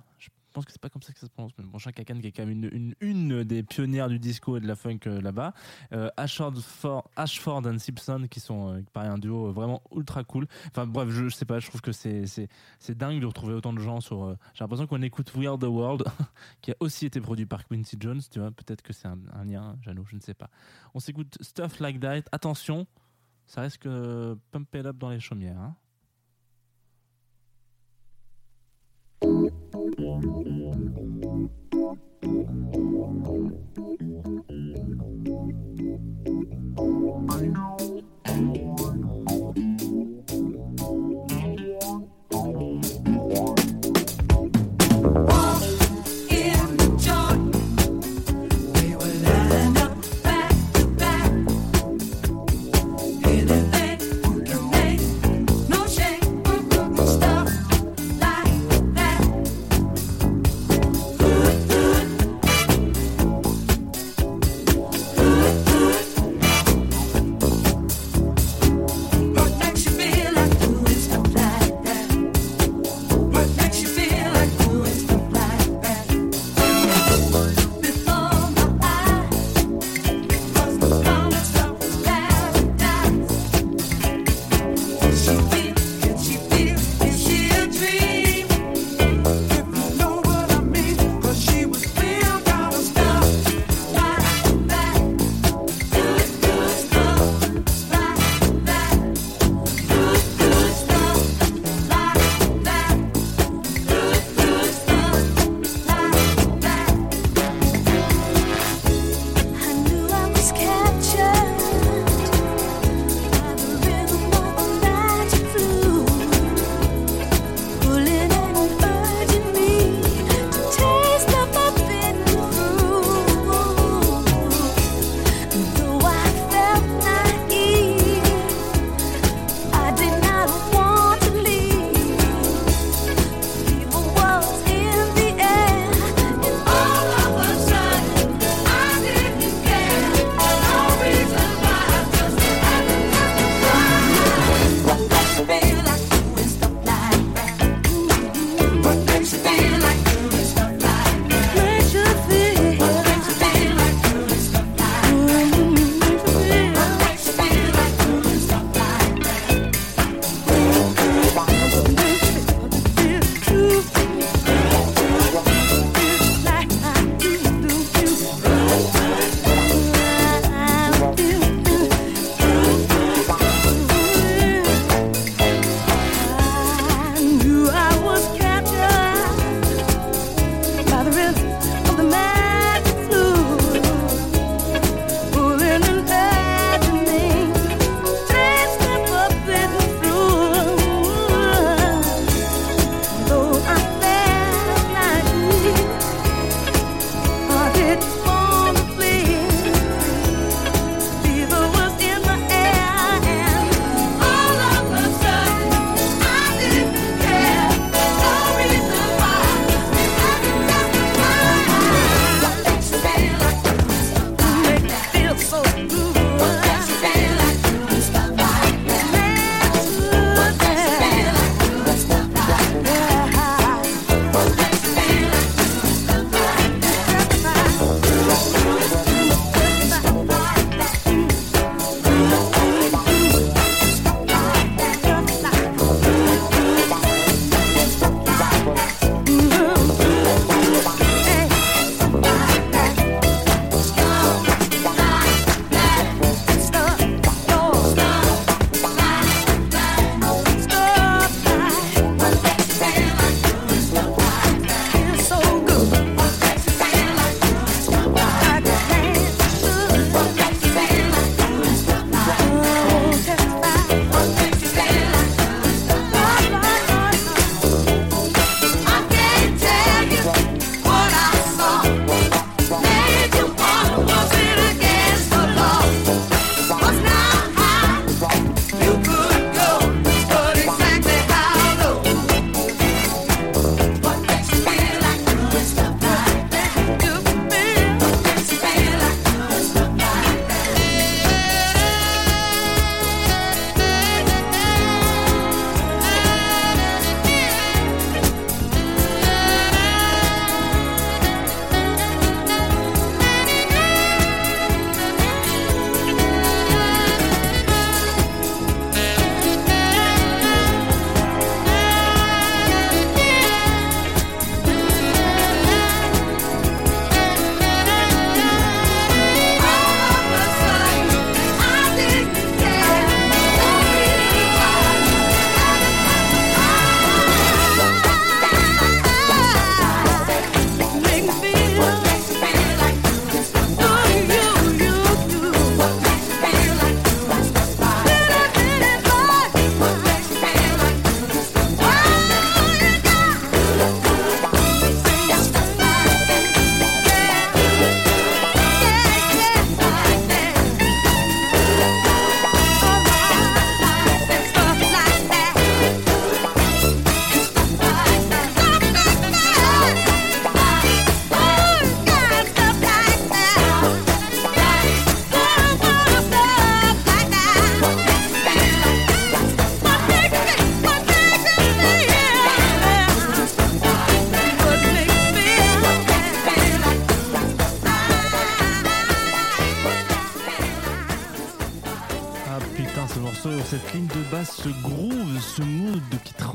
Je 0.50 0.52
pense 0.52 0.64
que 0.64 0.72
c'est 0.72 0.80
pas 0.80 0.88
comme 0.88 1.00
ça 1.02 1.12
que 1.12 1.20
ça 1.20 1.26
se 1.26 1.30
prononce, 1.30 1.52
mais 1.58 1.64
bon, 1.64 1.78
Chaka 1.78 2.04
Khan 2.04 2.18
qui 2.20 2.26
est 2.26 2.32
quand 2.32 2.44
même 2.44 2.68
une, 3.00 3.44
des 3.44 3.62
pionnières 3.62 4.08
du 4.08 4.18
disco 4.18 4.56
et 4.56 4.60
de 4.60 4.66
la 4.66 4.74
funk 4.74 4.98
euh, 5.06 5.20
là-bas. 5.20 5.52
Euh, 5.92 6.10
Ashford, 6.16 6.54
For- 6.60 7.08
Ashford 7.14 7.62
and 7.66 7.78
Simpson 7.78 8.26
qui 8.28 8.40
sont 8.40 8.74
euh, 8.74 8.82
pareil 8.92 9.10
un 9.10 9.18
duo 9.18 9.46
euh, 9.46 9.52
vraiment 9.52 9.80
ultra 9.94 10.24
cool. 10.24 10.48
Enfin 10.66 10.88
bref, 10.88 11.08
je, 11.10 11.28
je 11.28 11.34
sais 11.36 11.44
pas, 11.44 11.60
je 11.60 11.68
trouve 11.68 11.80
que 11.80 11.92
c'est 11.92 12.24
dingue 12.90 13.20
de 13.20 13.26
retrouver 13.26 13.54
autant 13.54 13.72
de 13.72 13.78
gens 13.78 14.00
sur. 14.00 14.36
J'ai 14.54 14.64
l'impression 14.64 14.88
qu'on 14.88 15.02
écoute 15.02 15.32
We 15.36 15.46
Are 15.46 15.56
the 15.56 15.64
World, 15.64 16.02
qui 16.62 16.72
a 16.72 16.76
aussi 16.80 17.06
été 17.06 17.20
produit 17.20 17.46
par 17.46 17.64
Quincy 17.68 17.96
Jones. 18.00 18.20
Tu 18.28 18.40
vois, 18.40 18.50
peut-être 18.50 18.82
que 18.82 18.92
c'est 18.92 19.06
un, 19.06 19.44
lien, 19.44 19.76
Jeannot, 19.82 20.04
je 20.06 20.16
ne 20.16 20.20
sais 20.20 20.34
pas. 20.34 20.50
On 20.94 20.98
s'écoute 20.98 21.38
Stuff 21.40 21.78
Like 21.78 22.00
That. 22.00 22.22
Attention, 22.32 22.88
ça 23.46 23.60
risque 23.60 23.86
de 23.86 24.36
pump 24.50 24.74
it 24.74 24.84
up 24.84 24.96
dans 24.98 25.10
les 25.10 25.20
chaumières. 25.20 25.60
hein. 25.60 25.76
Thank 29.22 29.52
you. 34.50 34.69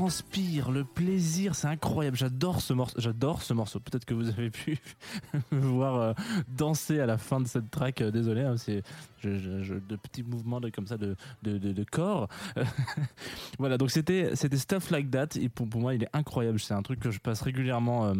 Transpire, 0.06 0.70
le 0.70 0.84
plaisir, 0.84 1.56
c'est 1.56 1.66
incroyable. 1.66 2.16
J'adore 2.16 2.60
ce 2.60 2.72
morceau. 2.72 2.94
J'adore 3.00 3.42
ce 3.42 3.52
morceau. 3.52 3.80
Peut-être 3.80 4.04
que 4.04 4.14
vous 4.14 4.28
avez 4.28 4.50
pu 4.50 4.78
me 5.50 5.58
voir 5.58 5.96
euh, 5.96 6.12
danser 6.48 7.00
à 7.00 7.06
la 7.06 7.18
fin 7.18 7.40
de 7.40 7.48
cette 7.48 7.72
track. 7.72 8.00
Euh, 8.02 8.12
désolé, 8.12 8.42
hein, 8.42 8.56
c'est 8.56 8.82
de 9.24 9.96
petits 9.96 10.22
mouvements 10.22 10.60
comme 10.72 10.86
ça 10.86 10.96
de, 10.96 11.16
de, 11.42 11.58
de- 11.58 11.72
de 11.72 11.84
corps. 11.84 12.28
voilà, 13.58 13.78
donc 13.78 13.90
c'était 13.90 14.36
c'était 14.36 14.56
Stuff 14.58 14.90
Like 14.90 15.10
That. 15.10 15.28
Et 15.40 15.48
pour, 15.48 15.68
pour 15.68 15.80
moi, 15.80 15.92
il 15.94 16.04
est 16.04 16.10
incroyable. 16.12 16.60
C'est 16.60 16.74
un 16.74 16.82
truc 16.82 17.00
que 17.00 17.10
je 17.10 17.18
passe 17.18 17.42
régulièrement. 17.42 18.06
euh, 18.06 18.14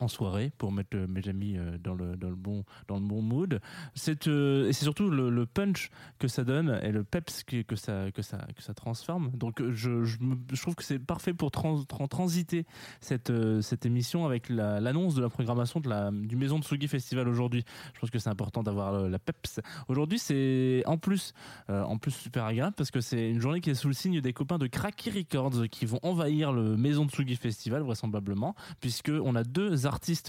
en 0.00 0.08
soirée 0.08 0.52
pour 0.58 0.72
mettre 0.72 0.96
euh, 0.96 1.06
mes 1.06 1.28
amis 1.28 1.56
euh, 1.56 1.78
dans 1.78 1.94
le 1.94 2.16
dans 2.16 2.28
le 2.30 2.34
bon 2.36 2.64
dans 2.88 2.96
le 2.96 3.02
bon 3.06 3.22
mood. 3.22 3.60
C'est 3.94 4.26
euh, 4.26 4.68
et 4.68 4.72
c'est 4.72 4.84
surtout 4.84 5.10
le, 5.10 5.46
punch 5.46 5.90
que 6.18 6.28
ça 6.28 6.44
donne 6.44 6.78
et 6.82 6.90
le 6.92 7.04
peps 7.04 7.44
que, 7.44 7.62
que 7.62 7.76
ça 7.76 8.10
que 8.12 8.22
ça 8.22 8.46
que 8.56 8.62
ça 8.62 8.74
transforme. 8.74 9.30
Donc 9.32 9.62
je, 9.70 10.04
je, 10.04 10.60
trouve 10.60 10.74
que 10.74 10.84
c'est 10.84 10.98
parfait 10.98 11.32
pour 11.34 11.50
trans- 11.50 11.84
tran- 11.84 12.08
transiter 12.08 12.66
cette 13.00 13.32
cette 13.62 13.86
émission 13.86 14.26
avec 14.26 14.48
la- 14.48 14.80
l'annonce 14.80 15.14
de 15.14 15.22
la 15.22 15.28
programmation 15.28 15.80
de 15.80 15.88
la 15.88 16.10
du 16.10 16.36
Maison 16.36 16.58
de 16.58 16.64
Sugi 16.64 16.88
Festival 16.88 17.28
aujourd'hui. 17.28 17.64
Je 17.94 18.00
pense 18.00 18.10
que 18.10 18.18
c'est 18.18 18.30
important 18.30 18.62
d'avoir 18.62 19.08
la 19.08 19.18
peps. 19.18 19.60
Aujourd'hui 19.88 20.18
c'est 20.18 20.82
en 20.86 20.98
plus 20.98 21.32
en 21.68 21.98
plus 21.98 22.12
super 22.12 22.44
agréable 22.44 22.74
parce 22.76 22.90
que 22.90 23.00
c'est 23.00 23.30
une 23.30 23.40
journée 23.40 23.60
qui 23.60 23.70
est 23.70 23.74
sous 23.74 23.88
le 23.88 23.94
signe 23.94 24.20
des 24.20 24.32
copains 24.32 24.58
de 24.58 24.66
Cracky 24.66 25.10
Records 25.10 25.68
qui 25.70 25.86
vont 25.86 26.00
envahir 26.02 26.52
le 26.52 26.76
Maison 26.76 27.04
de 27.04 27.10
Sugi 27.10 27.36
Festival 27.36 27.82
vraisemblablement 27.82 28.54
puisque 28.80 29.10
on 29.10 29.34
a 29.34 29.44
deux 29.44 29.86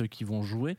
qui 0.09 0.23
vont 0.23 0.41
jouer, 0.41 0.77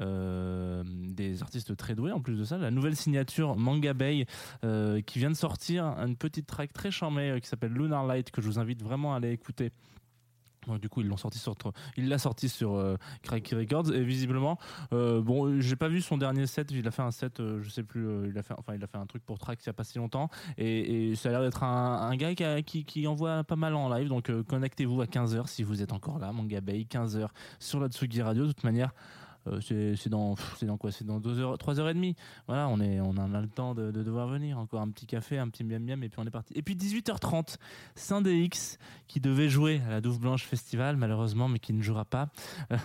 euh, 0.00 0.82
des 0.86 1.42
artistes 1.42 1.76
très 1.76 1.94
doués 1.94 2.12
en 2.12 2.20
plus 2.20 2.36
de 2.36 2.44
ça. 2.44 2.58
La 2.58 2.70
nouvelle 2.70 2.96
signature 2.96 3.56
Manga 3.56 3.94
Bay 3.94 4.26
euh, 4.64 5.00
qui 5.02 5.18
vient 5.18 5.30
de 5.30 5.36
sortir 5.36 5.84
une 5.84 6.16
petite 6.16 6.46
track 6.46 6.72
très 6.72 6.90
charmée 6.90 7.30
euh, 7.30 7.38
qui 7.38 7.48
s'appelle 7.48 7.72
Lunar 7.72 8.06
Light 8.06 8.30
que 8.30 8.42
je 8.42 8.46
vous 8.46 8.58
invite 8.58 8.82
vraiment 8.82 9.14
à 9.14 9.18
aller 9.18 9.30
écouter. 9.30 9.70
Donc, 10.66 10.80
du 10.80 10.88
coup, 10.88 11.02
sorti 11.16 11.38
sur, 11.38 11.54
il 11.96 12.08
l'a 12.08 12.18
sorti 12.18 12.48
sur 12.48 12.74
euh, 12.74 12.96
Cracky 13.22 13.54
Records 13.54 13.92
et 13.92 14.04
visiblement, 14.04 14.58
euh, 14.92 15.20
bon, 15.20 15.60
j'ai 15.60 15.76
pas 15.76 15.88
vu 15.88 16.00
son 16.00 16.18
dernier 16.18 16.46
set. 16.46 16.70
Il 16.70 16.86
a 16.86 16.90
fait 16.90 17.02
un 17.02 17.10
set, 17.10 17.40
euh, 17.40 17.62
je 17.62 17.70
sais 17.70 17.82
plus, 17.82 18.06
euh, 18.06 18.28
il 18.28 18.38
a 18.38 18.42
fait, 18.42 18.54
enfin, 18.58 18.74
il 18.74 18.82
a 18.82 18.86
fait 18.86 18.98
un 18.98 19.06
truc 19.06 19.24
pour 19.24 19.38
Trax 19.38 19.64
il 19.64 19.70
a 19.70 19.72
pas 19.72 19.84
si 19.84 19.98
longtemps 19.98 20.28
et, 20.58 21.14
ça 21.16 21.28
a 21.28 21.32
l'air 21.32 21.42
d'être 21.42 21.62
un, 21.62 22.14
gars 22.16 22.34
qui, 22.34 22.44
a- 22.44 22.62
qui, 22.62 23.06
envoie 23.06 23.44
pas 23.44 23.56
mal 23.56 23.74
en 23.74 23.88
live. 23.94 24.08
Donc, 24.08 24.30
euh, 24.30 24.42
connectez-vous 24.42 25.00
à 25.00 25.06
15h 25.06 25.46
si 25.46 25.62
vous 25.62 25.82
êtes 25.82 25.92
encore 25.92 26.18
là, 26.18 26.32
Manga 26.32 26.60
Bay, 26.60 26.86
15h 26.90 27.28
sur 27.58 27.80
la 27.80 27.88
Tsugi 27.88 28.22
Radio. 28.22 28.46
De 28.46 28.52
toute 28.52 28.64
manière, 28.64 28.92
c'est 29.60 29.96
c'est 29.96 30.10
dans, 30.10 30.34
dans 30.62 30.76
quoi? 30.76 30.92
C'est 30.92 31.04
dans 31.04 31.20
2 31.20 31.40
heures, 31.40 31.58
3 31.58 31.80
heures 31.80 31.88
et. 31.88 31.94
Voilà, 32.46 32.68
on, 32.68 32.80
est, 32.80 33.00
on 33.00 33.16
a 33.16 33.40
le 33.40 33.48
temps 33.48 33.74
de, 33.74 33.90
de 33.90 34.02
devoir 34.02 34.26
venir. 34.26 34.58
Encore 34.58 34.80
un 34.80 34.90
petit 34.90 35.06
café, 35.06 35.38
un 35.38 35.48
petit 35.48 35.64
miam 35.64 35.82
miam, 35.82 36.02
et 36.02 36.08
puis 36.08 36.20
on 36.20 36.26
est 36.26 36.30
parti. 36.30 36.52
Et 36.56 36.62
puis 36.62 36.74
18h30, 36.74 37.56
Saint-DX 37.94 38.78
qui 39.06 39.20
devait 39.20 39.48
jouer 39.48 39.80
à 39.86 39.90
la 39.90 40.00
Douve 40.00 40.18
Blanche 40.18 40.44
Festival, 40.44 40.96
malheureusement, 40.96 41.48
mais 41.48 41.58
qui 41.58 41.72
ne 41.72 41.82
jouera 41.82 42.04
pas. 42.04 42.30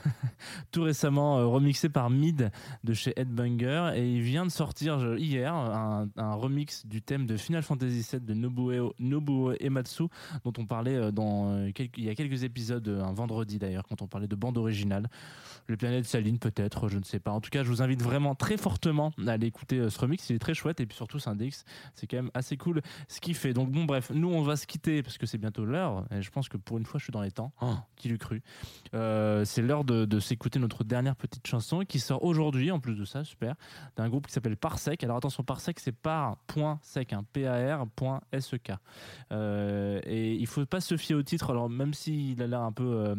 Tout 0.72 0.84
récemment 0.84 1.40
euh, 1.40 1.46
remixé 1.46 1.90
par 1.90 2.10
Mid 2.10 2.52
de 2.84 2.94
chez 2.94 3.14
Headbanger, 3.20 3.94
et 3.96 4.08
il 4.08 4.22
vient 4.22 4.46
de 4.46 4.52
sortir 4.52 5.18
hier 5.18 5.54
un, 5.54 6.08
un 6.16 6.34
remix 6.36 6.86
du 6.86 7.02
thème 7.02 7.26
de 7.26 7.38
Final 7.38 7.64
Fantasy 7.64 8.06
VII 8.12 8.22
de 8.22 8.34
Nobuo, 8.34 9.54
Ematsu, 9.60 10.04
dont 10.44 10.54
on 10.58 10.66
parlait 10.66 10.96
euh, 10.96 11.12
dans, 11.12 11.52
euh, 11.52 11.72
il 11.98 12.04
y 12.04 12.10
a 12.10 12.16
quelques 12.16 12.44
épisodes, 12.44 12.88
euh, 12.88 13.04
un 13.04 13.14
vendredi 13.14 13.58
d'ailleurs, 13.58 13.86
quand 13.88 14.02
on 14.02 14.08
parlait 14.08 14.28
de 14.28 14.36
bande 14.36 14.58
originale. 14.58 15.10
Les 15.68 15.78
planètes 15.78 16.06
salines 16.06 16.40
peut-être, 16.52 16.90
je 16.90 16.98
ne 16.98 17.04
sais 17.04 17.20
pas. 17.20 17.32
En 17.32 17.42
tout 17.42 17.50
cas, 17.50 17.64
je 17.64 17.70
vous 17.70 17.82
invite 17.82 18.02
vraiment 18.02 18.36
très 18.36 18.58
fortement 18.58 19.12
à 19.26 19.32
aller 19.32 19.48
écouter 19.48 19.80
euh, 19.80 19.90
ce 19.90 20.00
remix. 20.00 20.30
Il 20.30 20.36
est 20.36 20.40
très 20.40 20.54
chouette 20.54 20.80
et 20.80 20.86
puis 20.86 20.96
surtout 20.96 21.20
Syndex, 21.20 21.64
c'est 21.96 22.08
quand 22.08 22.18
même 22.18 22.32
assez 22.34 22.58
cool 22.58 22.82
ce 23.08 23.20
qu'il 23.20 23.36
fait. 23.36 23.54
Donc 23.54 23.72
bon, 23.72 23.86
bref, 23.86 24.12
nous 24.14 24.30
on 24.30 24.42
va 24.42 24.56
se 24.56 24.66
quitter 24.68 25.04
parce 25.04 25.18
que 25.18 25.26
c'est 25.26 25.38
bientôt 25.38 25.66
l'heure 25.66 26.06
et 26.12 26.22
je 26.22 26.30
pense 26.32 26.50
que 26.50 26.58
pour 26.58 26.78
une 26.78 26.86
fois 26.86 27.00
je 27.00 27.06
suis 27.06 27.12
dans 27.12 27.22
les 27.22 27.32
temps. 27.32 27.52
Oh, 27.62 27.76
qui 27.96 28.10
l'eût 28.10 28.18
cru? 28.18 28.42
Euh, 28.94 29.46
C'est 29.46 29.62
l'heure 29.62 29.84
de, 29.84 30.06
de 30.06 30.20
s'écouter 30.20 30.60
notre 30.60 30.84
dernière 30.84 31.16
petite 31.16 31.46
chanson 31.48 31.82
qui 31.88 32.00
sort 32.00 32.24
aujourd'hui. 32.24 32.72
En 32.72 32.80
plus 32.80 32.96
de 32.96 33.06
ça, 33.06 33.24
super, 33.24 33.56
d'un 33.96 34.10
groupe 34.10 34.28
qui 34.28 34.34
s'appelle 34.34 34.58
Parsec. 34.58 35.04
Alors 35.04 35.18
attention, 35.18 35.44
Parsec 35.44 35.80
c'est 35.80 35.92
par.sec, 35.92 37.14
hein, 37.14 37.24
P-A-R.S-E-K. 37.34 38.72
Euh, 39.32 40.00
et 40.06 40.36
il 40.36 40.48
faut 40.48 40.66
pas 40.66 40.82
se 40.82 40.98
fier 40.98 41.16
au 41.16 41.24
titre. 41.24 41.50
Alors 41.50 41.70
même 41.70 41.94
s'il 41.94 42.42
a 42.42 42.48
l'air 42.48 42.62
un 42.62 42.72
peu 42.72 42.84
euh, 42.84 43.16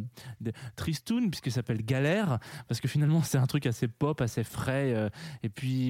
tristoun 0.76 1.30
puisqu'il 1.30 1.52
s'appelle 1.52 1.84
Galère 1.84 2.38
parce 2.68 2.80
que 2.80 2.88
finalement 2.88 3.19
c'est 3.22 3.38
un 3.38 3.46
truc 3.46 3.66
assez 3.66 3.88
pop, 3.88 4.20
assez 4.20 4.44
frais, 4.44 4.94
euh, 4.94 5.08
et 5.42 5.48
puis 5.48 5.88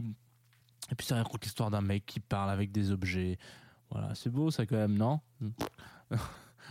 et 0.91 0.95
puis 0.97 1.07
ça 1.07 1.17
raconte 1.17 1.45
l'histoire 1.45 1.71
d'un 1.71 1.83
mec 1.83 2.05
qui 2.07 2.21
parle 2.21 2.51
avec 2.51 2.73
des 2.73 2.91
objets. 2.91 3.39
Voilà, 3.91 4.15
c'est 4.15 4.31
beau 4.31 4.51
ça 4.51 4.67
quand 4.67 4.77
même, 4.77 4.97
non? 4.97 5.21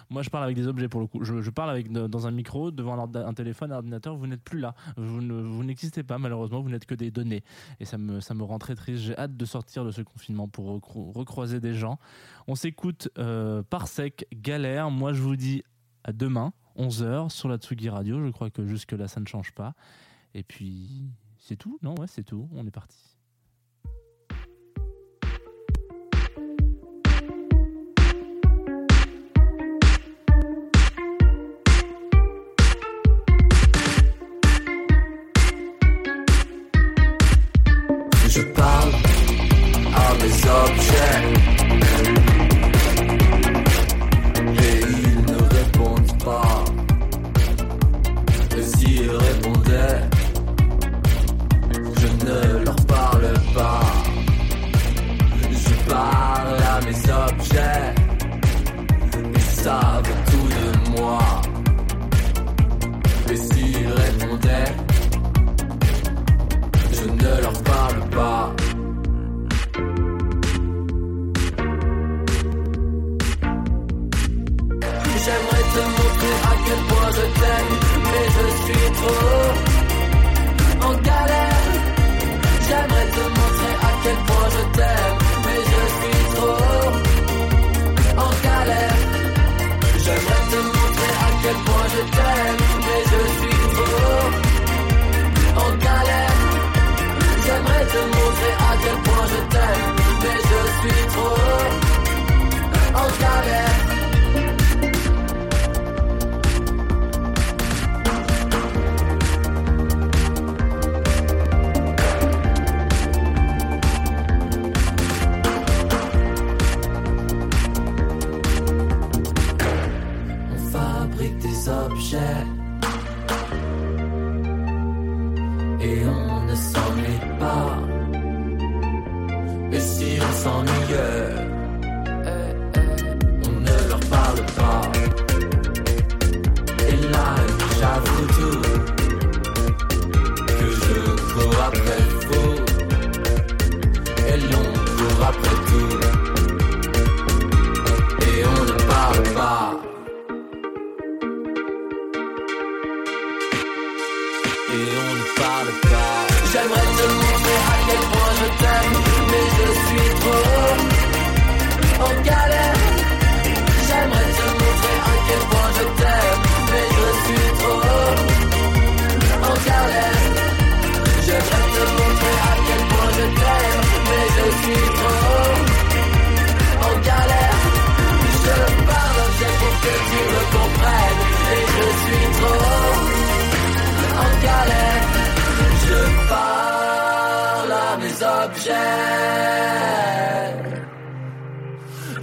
Moi, 0.10 0.24
je 0.24 0.30
parle 0.30 0.44
avec 0.46 0.56
des 0.56 0.66
objets 0.68 0.88
pour 0.88 1.02
le 1.02 1.08
coup. 1.08 1.24
Je, 1.24 1.50
parle 1.52 1.70
avec 1.70 1.92
dans 1.92 2.26
un 2.26 2.32
micro, 2.32 2.72
devant 2.72 2.98
un, 3.16 3.34
téléphone, 3.34 3.72
un 3.72 3.76
ordinateur. 3.76 4.16
Vous 4.16 4.26
n'êtes 4.28 4.42
plus 4.42 4.60
là. 4.60 4.74
Vous 4.98 5.22
ne- 5.22 5.42
vous 5.42 5.64
n'existez 5.64 6.04
pas 6.04 6.18
malheureusement. 6.18 6.62
Vous 6.62 6.70
n'êtes 6.70 6.86
que 6.86 6.96
des 6.96 7.12
données. 7.12 7.44
Et 7.80 7.86
ça 7.86 7.98
me 7.98 8.20
ça 8.20 8.34
me 8.34 8.44
rend 8.44 8.58
très 8.60 8.76
triste. 8.76 9.04
J'ai 9.04 9.18
hâte 9.18 9.38
de 9.38 9.46
sortir 9.46 9.86
de 9.86 9.92
ce 9.92 10.02
confinement 10.02 10.48
pour 10.48 10.66
recro- 10.80 11.12
recroiser 11.16 11.60
des 11.60 11.74
gens. 11.74 12.00
On 12.48 12.56
s'écoute 12.56 13.10
euh, 13.20 13.62
par 13.62 13.88
sec, 13.88 14.26
galère. 14.34 14.90
Moi, 14.90 15.14
je 15.14 15.22
vous 15.22 15.36
dis 15.36 15.64
à 16.04 16.12
demain, 16.12 16.54
11h 16.78 17.30
sur 17.30 17.48
la 17.50 17.58
Tsugi 17.58 17.90
Radio. 17.90 18.26
Je 18.26 18.32
crois 18.32 18.50
que 18.50 18.66
jusque 18.66 18.94
là, 18.94 19.08
ça 19.08 19.20
ne 19.20 19.28
change 19.28 19.52
pas. 19.52 19.74
Et 20.34 20.44
puis, 20.44 21.10
c'est 21.38 21.56
tout 21.56 21.80
Non, 21.82 21.96
ouais, 22.00 22.08
c'est 22.08 22.24
tout. 22.24 22.48
On 22.54 22.66
est 22.68 22.72
parti. 22.72 22.98
Je 38.28 38.42
parle 38.54 38.94
à 39.96 40.14
mes 40.14 40.34
objets 40.48 41.79
mais 78.70 78.76
je 78.76 78.80
suis 78.80 78.92
trop 78.92 79.69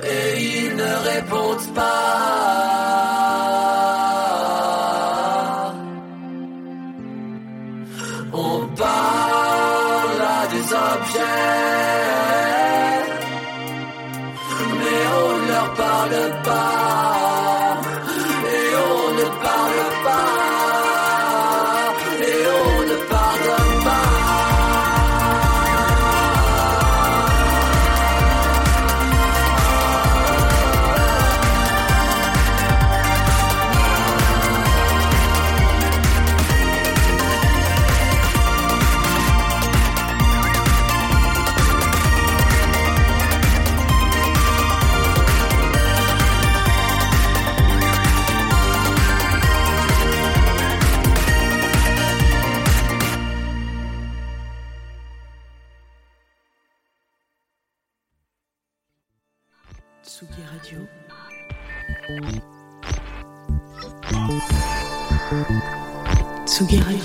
et 0.04 0.40
ils 0.40 0.76
ne 0.76 0.92
répondent 1.10 1.74
pas. 1.74 2.05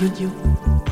Radio. 0.02 0.91